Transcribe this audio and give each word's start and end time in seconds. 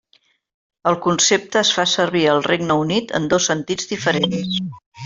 El 0.91 0.97
concepte 1.07 1.61
es 1.63 1.75
fa 1.77 1.87
servir 1.93 2.25
al 2.33 2.43
Regne 2.51 2.81
Unit 2.87 3.17
en 3.21 3.33
dos 3.37 3.51
sentits 3.53 3.95
diferents. 3.97 4.63